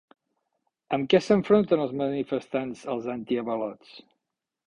Amb 0.95 1.09
què 1.13 1.19
s'enfronten 1.25 1.83
els 1.83 1.93
manifestants 2.01 2.81
als 2.95 3.07
antiavalots? 3.17 3.93